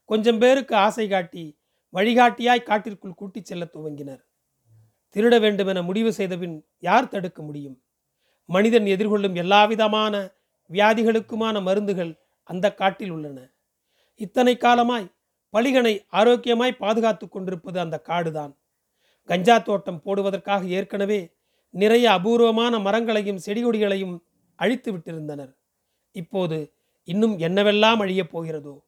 கொஞ்சம் 0.04 0.38
பேருக்கு 0.38 0.74
ஆசை 0.76 1.08
காட்டி 1.08 1.58
வழிகாட்டியாய் 1.94 2.62
காட்டிற்குள் 2.62 3.14
கூட்டிச் 3.14 3.44
செல்ல 3.44 3.64
துவங்கினர். 3.74 4.27
திருட 5.16 5.40
வேண்டும் 5.40 5.66
என 5.66 5.82
முடிவு 5.82 6.12
செய்தபின் 6.12 6.64
யார் 6.78 7.08
தடுக்க 7.08 7.42
முடியும்? 7.42 7.82
மனிதன் 8.44 8.84
எதிர்கொள்ளும் 8.84 9.34
எல்லாவிதமான 9.34 10.14
வியாதிகளுக்குமான 10.70 11.62
மருந்துகள் 11.62 12.18
அந்த 12.42 12.74
காட்டில் 12.74 13.10
உள்ளன. 13.10 13.50
இத்தனை 14.14 14.56
காலமாய் 14.56 15.12
பலிகனை 15.52 16.06
ஆரோக்கியமாய் 16.08 16.76
பாதுகாத்து 16.76 17.28
கொண்டிருப்பது 17.28 17.80
அந்த 17.80 18.02
காடுதான். 18.08 18.56
கஞ்சா 19.24 19.58
தோட்டம் 19.58 20.02
போடுவதற்காக 20.02 20.66
ஏற்கனவே 20.66 21.36
நிறைய 21.70 22.12
அபூர்வமான 22.12 22.78
மரங்களையும் 22.78 23.40
செடிகொடிகளையும் 23.46 24.18
அழித்து 24.56 24.92
விட்டிருந்தனர். 24.92 25.52
இப்போது 26.12 26.72
இன்னும் 27.04 27.38
என்னவெல்லாம் 27.38 28.00
அழியப் 28.00 28.36
போகிறதோ? 28.36 28.78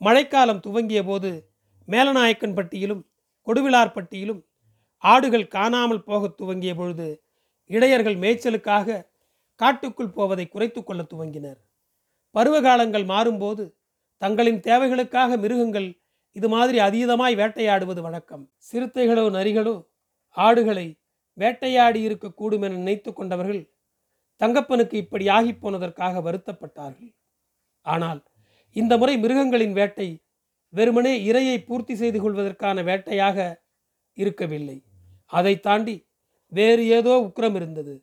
மழைக்காலம் 0.00 0.60
துவங்கிய 0.60 1.04
போது 1.04 1.50
மேலநாயக்கன்பட்டியிலும் 1.88 3.02
கொடுவிலார்பட்டியிலும் 3.46 4.44
ஆடுகள் 5.04 5.46
காணாமல் 5.48 6.06
போகத் 6.08 6.36
துவங்கிய 6.36 6.72
பொழுது 6.74 7.08
இடையர்கள் 7.70 8.16
மேய்ச்சலுக்காக 8.16 8.98
காட்டுக்குள் 9.60 10.14
போவதை 10.16 10.44
குறைத்து 10.48 10.80
கொள்ள 10.82 11.02
துவங்கினர். 11.02 11.58
பருவகாலங்கள் 12.34 13.06
மாறும்போது 13.12 13.64
தங்களின் 14.22 14.60
தேவைகளுக்காக 14.60 15.36
மிருகங்கள் 15.36 15.88
இது 16.36 16.48
மாதிரி 16.48 16.78
அதீதமாய் 16.78 17.34
வேட்டையாடுவது 17.34 18.00
வழக்கம். 18.02 18.44
சிறுத்தைகளோ 18.68 19.24
நரிகளோ 19.30 19.76
ஆடுகளை 20.36 20.86
வேட்டையாடி 21.38 22.00
இருக்கக்கூடும் 22.08 22.64
என 22.66 22.76
நினைத்து 22.76 23.10
கொண்டவர்கள் 23.12 23.62
தங்கப்பனுக்கு 24.40 24.96
இப்படி 25.04 25.24
ஆகி 25.28 25.52
போனதற்காக 25.54 26.20
வருத்தப்பட்டார்கள். 26.26 27.10
ஆனால் 27.86 28.20
இந்த 28.76 28.92
முறை 29.00 29.14
மிருகங்களின் 29.16 29.72
வேட்டை 29.72 30.08
வெறுமனே 30.74 31.12
இரையை 31.28 31.58
பூர்த்தி 31.64 31.94
செய்து 31.94 32.18
கொள்வதற்கான 32.20 32.82
வேட்டையாக 32.82 33.38
இருக்கவில்லை. 34.16 34.84
அதை 35.26 35.60
தாண்டி 35.60 36.06
வேறு 36.52 36.86
ஏதோ 36.86 37.12
உக்கிரம் 37.26 37.54
இருந்தது. 37.54 37.94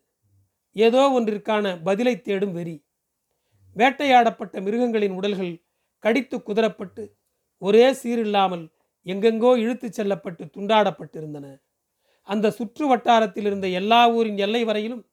ஏதோ 0.71 1.11
ஒன்றிற்கான 1.11 1.81
பதிலை 1.81 2.21
தேடும் 2.23 2.51
வெறி. 2.51 2.85
வேட்டையாடப்பட்ட 3.75 4.61
மிருகங்களின் 4.61 5.11
உடல்கள் 5.11 5.53
கடித்து 5.99 6.37
குதறப்பட்டு 6.37 7.03
ஒரே 7.57 7.91
சீரில்லாமல் 7.91 8.65
எங்கெங்கோ 9.05 9.51
இழுத்துச் 9.57 9.93
செல்லப்பட்டு 9.93 10.43
துண்டாடப்பட்டிருந்தன. 10.45 11.47
அந்த 12.21 12.51
சுற்று 12.51 12.87
வட்டாரத்தில் 12.87 13.45
இருந்த 13.45 13.67
எல்லா 13.67 14.11
ஊரின் 14.11 14.37
எல்லை 14.37 14.63
வரையிலும் 14.63 15.03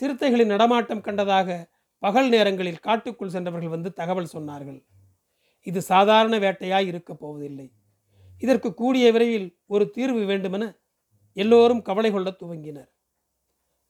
சிறுத்தைகளின் 0.00 0.46
நடமாட்டம் 0.46 1.02
கண்டதாக 1.02 1.68
பகல் 1.98 2.28
நேரங்களில் 2.28 2.78
காட்டுக்குள் 2.78 3.28
சென்றவர்கள் 3.28 3.68
வந்து 3.68 3.92
தகவல் 3.92 4.32
சொன்னார்கள். 4.32 4.80
இது 5.66 5.82
சாதாரண 5.82 6.38
வேட்டையாய் 6.38 6.86
இருக்கப் 6.86 7.20
போவதில்லை. 7.20 7.66
இதற்கு 8.40 8.74
கூடிய 8.74 9.12
விரைவில் 9.12 9.48
ஒரு 9.66 9.90
தீர்வு 9.90 10.24
வேண்டுமென 10.24 10.64
எல்லோரும் 11.36 11.82
கவலை 11.82 12.10
கொள்ள 12.12 12.30
துவங்கினர். 12.30 12.90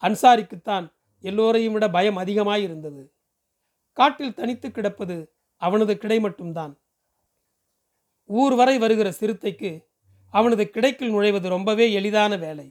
அன்சாரிக்குத்தான் 0.03 0.87
எல்லோரையும் 1.25 1.73
விட 1.73 1.91
பயம் 1.91 2.17
அதிகமாயிருந்தது. 2.17 3.03
காட்டில் 3.93 4.35
தனித்து 4.35 4.71
கிடப்பது 4.71 5.17
அவனது 5.63 5.99
கிடை 5.99 6.21
மட்டும்தான். 6.21 6.73
ஊர் 8.31 8.55
வரை 8.55 8.79
வருகிற 8.79 9.09
சிறுத்தைக்கு 9.21 9.71
அவனது 10.35 10.65
கிடைக்கில் 10.75 11.15
நுழைவது 11.15 11.49
ரொம்பவே 11.49 11.93
எளிதான 11.93 12.37
வேலை. 12.37 12.67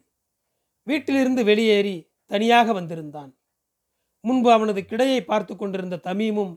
வீட்டிலிருந்து 0.87 1.43
வெளியேறி 1.43 2.11
தனியாக 2.25 2.73
வந்திருந்தான். 2.73 3.31
முன்பு 4.23 4.51
அவனது 4.51 4.81
கிடையை 4.81 5.19
பார்த்து 5.21 5.53
கொண்டிருந்த 5.55 5.99
தமீமும் 6.03 6.53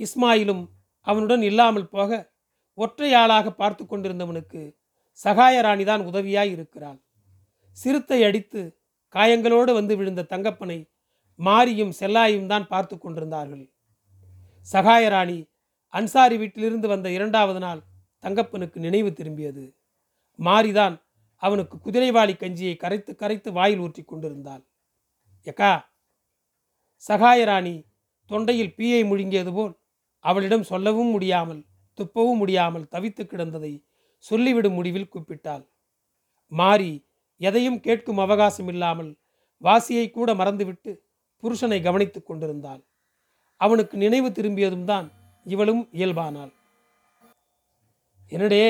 இஸ்மாயிலும் 0.00 0.64
அவனுடன் 1.06 1.42
இல்லாமல் 1.42 1.88
போக 1.88 2.10
ஒற்றையாளாக 2.78 3.46
பார்த்து 3.52 3.84
கொண்டிருந்தவனுக்கு 3.84 4.60
சகாயராணிதான் 5.18 6.02
உதவியாய் 6.10 6.52
இருக்கிறாள். 6.52 6.98
சிறுத்தை 7.76 8.18
அடித்து 8.24 8.60
காயங்களோடு 9.14 9.72
வந்து 9.72 9.94
விழுந்த 9.96 10.28
தங்கப்பனை 10.32 10.78
மாரியும் 11.38 11.92
செல்லாயும் 12.00 12.48
தான் 12.52 12.66
பார்த்து 12.66 12.96
கொண்டிருந்தார்கள். 12.96 13.64
சகாயராணி 14.66 15.38
அன்சாரி 15.94 16.36
வீட்டிலிருந்து 16.36 16.88
வந்த 16.88 17.08
இரண்டாவது 17.10 17.60
நாள் 17.60 17.80
தங்கப்பனுக்கு 18.24 18.78
நினைவு 18.78 19.10
திரும்பியது. 19.10 19.64
மாரிதான் 20.38 20.96
அவனுக்கு 21.42 21.76
குதிரைவாளி 21.78 22.34
கஞ்சியை 22.36 22.74
கரைத்து 22.76 23.12
கரைத்து 23.16 23.50
வாயில் 23.52 23.82
ஊற்றி 23.84 24.02
கொண்டிருந்தாள். 24.04 24.62
எக்கா 25.46 25.72
சகாயராணி 27.04 27.76
தொண்டையில் 28.30 28.74
பீயை 28.78 29.02
முழுங்கியது 29.10 29.52
போல் 29.52 29.74
அவளிடம் 30.24 30.68
சொல்லவும் 30.70 31.10
முடியாமல் 31.10 31.62
துப்பவும் 32.00 32.40
முடியாமல் 32.42 32.90
தவித்து 32.94 33.22
கிடந்ததை 33.24 33.72
சொல்லிவிடும் 34.24 34.76
முடிவில் 34.78 35.12
கூப்பிட்டாள். 35.12 35.64
மாறி 36.52 36.92
எதையும் 37.40 37.80
கேட்கும் 37.80 38.18
அவகாசம் 38.18 38.68
இல்லாமல் 38.68 39.10
வாசியை 39.62 40.06
கூட 40.10 40.30
மறந்துவிட்டு 40.34 40.90
புருஷனை 41.42 41.78
கவனித்துக் 41.82 42.28
கொண்டிருந்தாள். 42.28 42.80
அவனுக்கு 43.60 43.94
நினைவு 43.96 44.28
திரும்பியதும் 44.32 44.84
தான் 44.84 45.06
இவளும் 45.46 45.82
இயல்பானாள். 45.92 46.52
என்னடே 48.32 48.64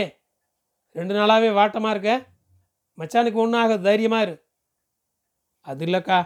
ரெண்டு 0.97 1.15
நாளாகவே 1.15 1.51
வாட்டமாக 1.59 1.95
இருக்க? 1.95 2.13
மச்சானுக்கு 2.99 3.39
ஒன்றாக 3.45 3.77
தைரியமாக 3.79 4.25
இரு. 4.27 4.35
அது 5.67 5.85
இல்லைக்கா 5.87 6.19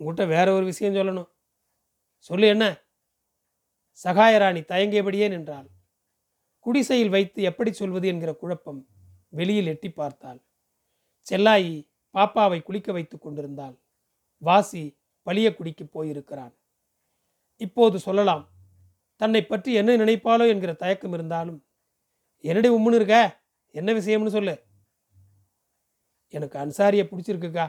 உங்கள்கிட்ட 0.00 0.24
வேற 0.26 0.46
ஒரு 0.52 0.64
விஷயம் 0.64 0.94
சொல்லணும். 0.94 1.30
சொல்லு 2.16 2.46
என்ன? 2.46 2.64
சகாயராணி 4.04 4.60
தயங்கியபடியே 4.72 5.26
நின்றாள். 5.28 5.68
குடிசையில் 6.66 7.08
வைத்து 7.08 7.42
எப்படி 7.42 7.72
சொல்வது 7.72 8.08
என்கிற 8.08 8.34
குழப்பம் 8.34 8.80
வெளியில் 9.28 9.66
எட்டி 9.66 9.90
பார்த்தாள். 9.90 10.40
செல்லாயி 11.26 11.74
பாப்பாவை 12.14 12.62
குளிக்க 12.62 12.92
வைத்து 12.92 13.18
கொண்டிருந்தாள். 13.18 13.76
வாசி 14.38 14.82
பழிய 15.26 15.54
குடிக்கு 15.54 15.84
போயிருக்கிறான். 15.86 16.54
இப்போது 17.56 17.98
சொல்லலாம் 17.98 18.44
தன்னை 19.16 19.46
பற்றி 19.46 19.72
என்ன 19.72 19.96
நினைப்பாளோ 19.96 20.48
என்கிற 20.48 20.72
தயக்கம் 20.72 21.12
இருந்தாலும் 21.12 21.66
என்னடி 22.40 22.68
உம்முன்னு 22.68 22.94
இருக்க? 22.94 23.42
என்ன 23.70 23.92
விஷயம்னு 23.92 24.26
சொல்லு. 24.26 24.54
எனக்கு 26.28 26.58
அன்சாரியை 26.58 27.04
பிடிச்சிருக்குக்கா? 27.08 27.66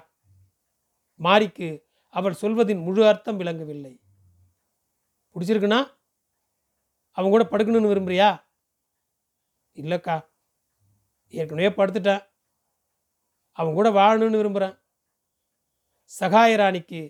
மாரிக்கு 1.20 1.68
அவள் 2.10 2.40
சொல்வதின் 2.42 2.82
முழு 2.84 3.08
அர்த்தம் 3.08 3.38
விளங்கவில்லை. 3.38 3.94
பிடிச்சிருக்குன்னா 5.36 5.80
அவன் 7.12 7.34
கூட 7.34 7.44
படுக்கணும்னு 7.44 7.92
விரும்புறியா? 7.92 8.30
இல்லைக்கா 9.78 10.16
ஏற்கனவே 11.34 11.70
படுத்துட்டேன். 11.78 12.24
அவன் 13.60 13.78
கூட 13.78 13.90
வாழணும்னு 14.00 14.40
விரும்புகிறேன் 14.42 14.76
சகாயராணிக்கு 16.12 17.02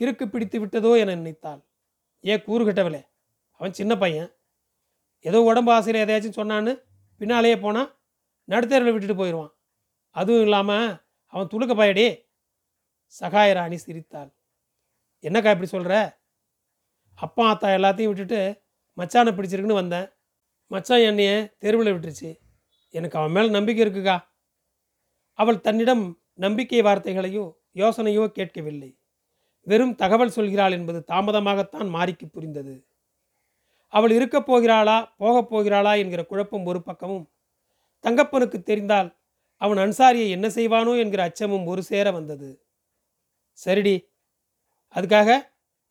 கிறுக்கு 0.00 0.24
பிடித்து 0.32 0.56
விட்டதோ 0.62 0.90
என 1.02 1.14
நினைத்தாள். 1.20 1.60
ஏன் 2.24 2.44
கூறுகிட்டவளே 2.46 3.02
அவன் 3.60 3.76
சின்ன 3.80 3.92
பையன். 4.02 4.30
ஏதோ 5.24 5.38
உடம்பு 5.50 5.70
ஆசையில் 5.76 6.02
எதையாச்சும் 6.04 6.38
சொன்னான்னு 6.40 6.72
பின்னாலேயே 7.20 7.56
போனால் 7.64 7.90
நடுத்தரில் 8.48 8.94
விட்டுட்டு 8.94 9.16
போயிடுவான் 9.20 9.52
அதுவும் 10.16 10.44
இல்லாமல் 10.46 10.88
அவன் 11.32 11.50
துளுக்க 11.52 11.72
பயடி. 11.74 12.06
சகாயராணி 13.14 13.78
சிரித்தாள். 13.84 14.30
என்னக்கா 15.24 15.52
இப்படி 15.54 15.70
சொல்கிற 15.74 15.94
அப்பா 17.18 17.44
அத்தா 17.52 17.68
எல்லாத்தையும் 17.78 18.12
விட்டுட்டு 18.12 18.40
மச்சானை 18.98 19.30
பிடிச்சிருக்குன்னு 19.34 19.82
வந்தேன். 19.82 20.06
மச்சான் 20.70 21.00
என்னைய 21.00 21.32
தெருவில் 21.58 21.92
விட்டுருச்சு. 21.92 22.30
எனக்கு 22.94 23.18
அவன் 23.18 23.32
மேலே 23.32 23.50
நம்பிக்கை 23.50 23.86
இருக்குக்கா. 23.86 24.16
அவள் 25.38 25.60
தன்னிடம் 25.60 26.04
நம்பிக்கை 26.34 26.82
வார்த்தைகளையோ 26.82 27.44
யோசனையோ 27.74 28.26
கேட்கவில்லை. 28.28 28.90
வெறும் 29.66 29.94
தகவல் 29.94 30.36
சொல்கிறாள் 30.36 30.72
என்பது 30.72 31.04
தாமதமாகத்தான் 31.12 31.88
மாறிக்கு 31.88 32.28
புரிந்தது. 32.28 32.74
அவள் 33.92 34.10
இருக்கப் 34.10 34.48
போகிறாளா 34.50 34.96
போகப் 35.16 35.50
போகிறாளா 35.50 35.98
என்கிற 35.98 36.24
குழப்பம் 36.24 36.64
ஒரு 36.64 36.82
பக்கமும் 36.82 37.26
தங்கப்பனுக்கு 38.04 38.62
தெரிந்தால் 38.62 39.10
அவன் 39.60 39.78
அன்சாரியை 39.78 40.28
என்ன 40.28 40.48
செய்வானோ 40.48 40.98
என்கிற 40.98 41.22
அச்சமும் 41.22 41.66
ஒரு 41.66 41.82
சேர 41.82 42.10
வந்தது. 42.10 42.48
சரிடி. 43.58 43.96
அதுக்காக 44.94 45.30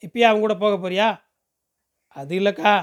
இப்பயே 0.03 0.21
அவன் 0.21 0.41
கூட 0.41 0.55
போக 0.55 0.75
போறியா? 0.77 1.07
அது 2.15 2.35
இல்லைக்கா. 2.35 2.73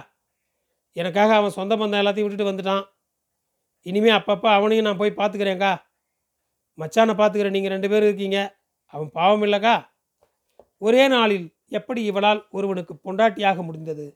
எனக்காக 0.97 1.35
அவன் 1.35 1.57
சொந்த 1.59 1.75
பந்தம் 1.77 2.01
எல்லாத்தையும் 2.03 2.27
விட்டுட்டு 2.27 2.51
வந்துட்டான். 2.51 2.85
இனிமேல் 3.87 4.19
அப்பப்போ 4.19 4.49
அவனையும் 4.57 4.87
நான் 4.89 5.01
போய் 5.01 5.19
பார்த்துக்கிறேங்க்கா 5.21 5.73
மச்சானை 6.79 7.15
பார்த்துக்கிறேன் 7.17 7.57
நீங்கள் 7.57 7.75
ரெண்டு 7.75 7.89
பேரும் 7.93 8.09
இருக்கீங்க. 8.09 8.39
அவன் 8.95 9.11
பாவம் 9.19 9.45
இல்லைக்கா. 9.47 9.75
ஒரே 10.79 11.03
நாளில் 11.09 11.47
எப்படி 11.79 12.01
இவளால் 12.05 12.41
ஒருவனுக்கு 12.51 12.95
பொண்டாட்டியாக 13.05 13.63
முடிந்தது? 13.69 14.07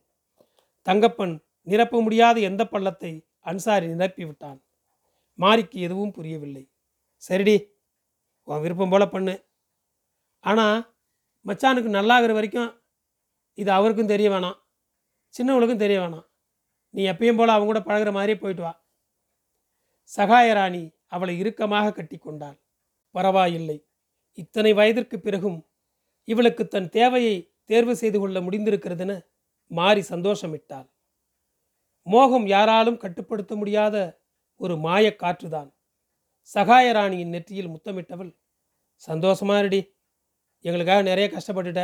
தங்கப்பன் 0.87 1.35
நிரப்ப 1.71 2.01
முடியாத 2.03 2.37
எந்த 2.41 2.63
பள்ளத்தை 2.73 3.13
அன்சாரி 3.51 3.87
நிரப்பி 3.87 4.25
விட்டான்? 4.25 4.59
மாரிக்கு 5.39 5.79
எதுவும் 5.87 6.15
புரியவில்லை. 6.17 6.65
சரிடி 7.23 7.57
உன் 8.49 8.63
விருப்பம் 8.65 8.93
போல 8.95 9.05
பண்ணு. 9.09 9.35
ஆனால் 10.45 10.79
மச்சானுக்கு 11.47 11.91
நல்லாகிற 11.99 12.33
வரைக்கும் 12.33 12.71
இது 13.55 13.71
அவருக்கும் 13.71 14.13
தெரிய 14.15 14.29
வேணாம். 14.31 14.59
சின்னவளுக்கும் 15.35 15.83
தெரிய 15.85 15.99
வேணாம். 16.01 16.27
நீ 16.91 17.03
எப்பயும் 17.11 17.37
போல் 17.37 17.49
அவங்க 17.49 17.69
கூட 17.73 17.81
பழகிற 17.81 18.13
மாதிரியே 18.13 18.39
போயிட்டு 18.39 18.63
வா. 18.63 18.85
சகாயராணி 20.17 20.83
அவளை 21.07 21.39
இறுக்கமாக 21.39 21.93
கட்டி 21.93 22.19
கொண்டாள். 22.19 22.59
பரவாயில்லை. 23.11 23.89
இத்தனை 24.33 24.73
வயதிற்கு 24.73 25.21
பிறகும் 25.21 25.59
இவளுக்கு 26.25 26.69
தன் 26.69 26.89
தேவையை 26.89 27.55
தேர்வு 27.65 27.97
செய்து 27.97 28.19
கொள்ள 28.19 28.41
முடிந்திருக்கிறதுன்னு 28.41 29.17
மாறி 29.71 30.01
சந்தோஷமிட்டாள். 30.01 30.89
மோகம் 32.03 32.47
யாராலும் 32.47 32.97
கட்டுப்படுத்த 32.97 33.57
முடியாத 33.57 33.97
ஒரு 34.61 34.77
மாய 34.77 35.17
காற்றுதான். 35.19 35.71
சகாயராணியின் 36.55 37.29
நெற்றியில் 37.29 37.69
முத்தமிட்டவள் 37.69 38.39
சந்தோஷமா 39.09 39.61
ரெடி 39.61 39.81
எங்களுக்காக 40.61 41.03
நிறைய 41.03 41.27
கஷ்டப்பட்டுட்ட. 41.29 41.83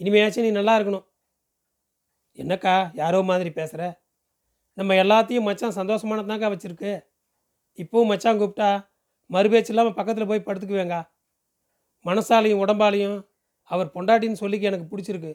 இனிமையாச்சும் 0.00 0.40
நீ 0.40 0.50
நல்லா 0.50 0.78
இருக்கணும். 0.78 1.06
என்னக்கா 2.38 2.90
யாரோ 2.94 3.22
மாதிரி 3.22 3.50
பேசுகிற 3.50 4.02
நம்ம 4.78 4.94
எல்லாத்தையும் 5.02 5.46
மச்சான் 5.48 5.78
சந்தோஷமானதாங்க 5.78 6.48
வச்சுருக்கு. 6.52 6.92
இப்போவும் 7.78 8.10
மச்சான் 8.12 8.40
கூப்பிட்டா 8.40 8.70
மறுபேச்சு 9.30 9.70
இல்லாமல் 9.72 9.96
பக்கத்தில் 9.98 10.30
போய் 10.30 10.46
படுத்துக்குவேங்க 10.46 10.96
மனசாலையும் 12.04 12.62
உடம்பாலையும் 12.64 13.18
அவர் 13.70 13.92
பொண்டாட்டின்னு 13.94 14.42
சொல்லிக்க 14.42 14.70
எனக்கு 14.70 14.86
பிடிச்சிருக்கு. 14.92 15.32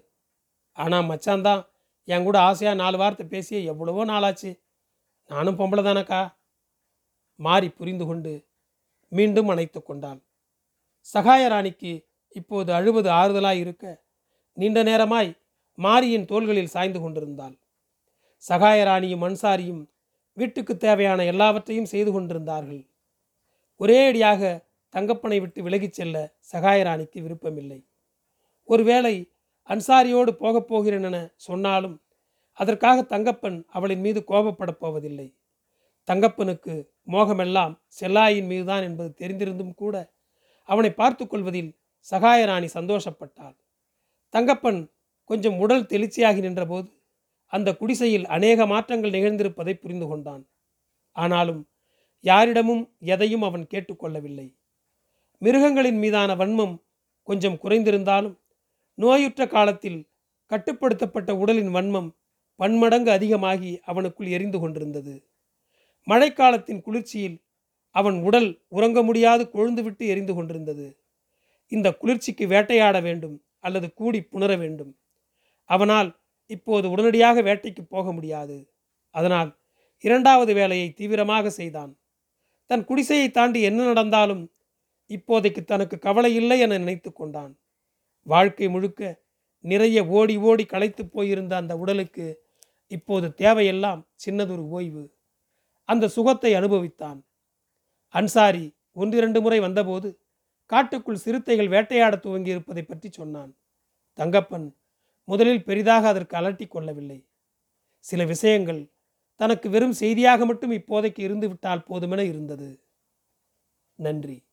ஆனால் 0.78 1.06
மச்சான் 1.12 1.46
தான் 1.48 1.62
என் 2.08 2.26
கூட 2.28 2.38
ஆசையாக 2.48 2.80
நாலு 2.82 2.98
வார்த்தை 3.02 3.26
பேசிய 3.34 3.60
எவ்வளவோ 3.72 4.02
நாளாச்சு. 4.12 4.52
நானும் 5.30 5.60
பொம்பளை 5.60 5.84
தானக்கா. 5.88 6.22
மாறி 7.40 7.68
புரிந்து 7.80 8.06
கொண்டு 8.10 8.34
மீண்டும் 9.12 9.50
அணைத்து 9.54 9.80
கொண்டாள். 9.82 10.20
சகாயராணிக்கு 11.08 11.92
இப்போது 12.36 12.70
அழுவது 12.78 13.10
ஆறுதலாய் 13.20 13.62
இருக்க 13.64 13.86
நீண்ட 14.58 14.80
நேரமாய் 14.90 15.30
மாரியின் 15.78 16.28
தோள்களில் 16.32 16.74
சாய்ந்து 16.74 17.00
கொண்டிருந்தாள். 17.02 17.56
சகாயராணியும் 18.50 19.24
அன்சாரியும் 19.28 19.88
வீட்டுக்கு 20.34 20.78
தேவையான 20.78 21.24
எல்லாவற்றையும் 21.24 21.86
செய்து 21.86 22.12
கொண்டிருந்தார்கள். 22.12 22.88
ஒரே 23.76 24.08
அடியாக 24.08 24.68
தங்கப்பனை 24.90 25.40
விட்டு 25.40 25.64
விலகிச் 25.64 25.94
செல்ல 25.94 26.34
சகாயராணிக்கு 26.54 27.22
விருப்பமில்லை. 27.22 27.88
ஒருவேளை 28.64 29.32
அன்சாரியோடு 29.70 30.32
போகப் 30.32 30.68
போகிறேன் 30.68 31.04
என 31.04 31.34
சொன்னாலும் 31.36 32.02
அதற்காக 32.54 33.18
தங்கப்பன் 33.18 33.66
அவளின் 33.68 34.00
மீது 34.00 34.24
கோபப்படப் 34.28 34.80
போவதில்லை. 34.80 35.36
தங்கப்பனுக்கு 36.08 36.90
மோகமெல்லாம் 37.08 37.80
செல்லாயின் 38.02 38.46
மீதுதான் 38.46 38.84
என்பது 38.84 39.14
தெரிந்திருந்தும் 39.18 39.74
கூட 39.74 40.14
அவனை 40.64 40.92
பார்த்து 40.94 41.28
கொள்வதில் 41.28 41.80
சகாயராணி 42.12 42.70
சந்தோஷப்பட்டாள். 42.74 43.56
தங்கப்பன் 44.34 44.92
கொஞ்சம் 45.24 45.58
உடல் 45.60 45.84
தெளிச்சியாகி 45.84 46.40
நின்றபோது 46.40 46.95
அந்த 47.46 47.76
குடிசையில் 47.76 48.26
அநேக 48.26 48.66
மாற்றங்கள் 48.66 49.12
நிகழ்ந்திருப்பதை 49.12 49.74
புரிந்து 49.74 50.08
கொண்டான். 50.08 50.48
ஆனாலும் 51.12 51.70
யாரிடமும் 52.20 52.96
எதையும் 53.00 53.42
அவன் 53.42 53.68
கேட்டுக்கொள்ளவில்லை 53.74 54.56
மிருகங்களின் 55.40 55.98
மீதான 55.98 56.36
வன்மம் 56.36 56.76
கொஞ்சம் 57.24 57.60
குறைந்திருந்தாலும் 57.64 58.36
நோயுற்ற 58.94 59.48
காலத்தில் 59.48 60.10
கட்டுப்படுத்தப்பட்ட 60.52 61.32
உடலின் 61.32 61.74
வன்மம் 61.76 62.10
பன்மடங்கு 62.56 63.12
அதிகமாகி 63.12 63.80
அவனுக்குள் 63.88 64.30
எரிந்து 64.30 64.60
கொண்டிருந்தது. 64.60 65.28
மழைக்காலத்தின் 66.08 66.82
குளிர்ச்சியில் 66.82 67.44
அவன் 67.90 68.22
உடல் 68.22 68.62
உறங்க 68.68 69.04
முடியாது 69.04 69.44
கொழுந்துவிட்டு 69.54 70.04
எரிந்து 70.06 70.34
கொண்டிருந்தது. 70.34 70.98
இந்த 71.68 71.94
குளிர்ச்சிக்கு 71.94 72.48
வேட்டையாட 72.48 73.02
வேண்டும் 73.02 73.44
அல்லது 73.60 73.94
கூடி 73.94 74.20
புணர 74.22 74.58
வேண்டும். 74.58 74.98
அவனால் 75.70 76.10
இப்போது 76.50 76.90
உடனடியாக 76.90 77.42
வேட்டைக்கு 77.42 77.84
போக 77.90 78.12
முடியாது. 78.12 78.58
அதனால் 79.16 79.52
இரண்டாவது 80.04 80.54
வேலையை 80.54 80.94
தீவிரமாக 80.94 81.50
செய்தான். 81.50 81.92
தன் 82.70 82.86
குடிசையை 82.86 83.32
தாண்டி 83.32 83.62
என்ன 83.62 83.84
நடந்தாலும் 83.84 84.44
இப்போதைக்கு 85.10 85.62
தனக்கு 85.66 86.00
கவலை 86.00 86.36
இல்லை 86.36 86.60
என 86.60 86.78
நினைத்து 86.78 87.10
கொண்டான். 87.14 87.54
வாழ்க்கை 88.28 88.68
முழுக்க 88.70 89.02
நிறைய 89.60 90.00
ஓடி 90.08 90.36
ஓடி 90.38 90.66
களைத்து 90.66 91.04
போயிருந்த 91.06 91.56
அந்த 91.56 91.74
உடலுக்கு 91.78 92.26
இப்போது 92.92 93.28
தேவையெல்லாம் 93.38 94.02
சின்னதொரு 94.26 94.64
ஓய்வு. 94.70 95.04
அந்த 95.90 96.08
சுகத்தை 96.08 96.52
அனுபவித்தான். 96.54 97.20
அன்சாரி 98.14 98.66
ஒன்றிரண்டு 98.92 99.40
முறை 99.42 99.60
வந்தபோது 99.60 100.10
காட்டுக்குள் 100.66 101.16
சிறுத்தைகள் 101.16 101.68
வேட்டையாட 101.68 102.16
துவங்கி 102.16 102.50
இருப்பதை 102.50 102.84
பற்றி 102.84 103.10
சொன்னான். 103.10 103.52
தங்கப்பன் 104.18 104.68
முதலில் 105.26 105.64
பெரிதாக 105.64 106.08
அதற்கு 106.08 106.38
அலட்டி 106.38 106.68
கொள்ளவில்லை. 106.68 107.28
சில 108.00 108.26
விஷயங்கள் 108.26 108.92
தனக்கு 109.36 109.70
வெறும் 109.70 109.94
செய்தியாக 109.94 110.46
மட்டும் 110.46 110.72
இப்போதைக்கு 110.72 111.20
இருந்துவிட்டால் 111.20 111.86
போதுமென 111.90 112.20
இருந்தது. 112.20 112.84
நன்றி. 113.96 114.46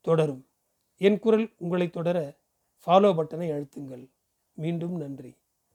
தொடரும். 0.00 0.48
என் 0.96 1.18
குரல் 1.18 1.54
உங்களை 1.58 1.90
தொடர 1.90 2.38
ஃபாலோ 2.86 3.14
பட்டனை 3.14 3.50
அழுத்துங்கள். 3.50 4.10
மீண்டும் 4.52 4.96
நன்றி. 4.96 5.36